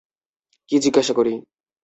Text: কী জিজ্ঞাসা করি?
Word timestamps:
কী 0.69 0.75
জিজ্ঞাসা 0.83 1.13
করি? 1.15 1.33